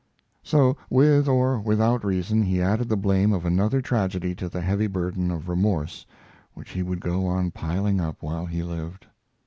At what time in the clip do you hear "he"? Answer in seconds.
2.41-2.59, 6.71-6.81, 8.47-8.63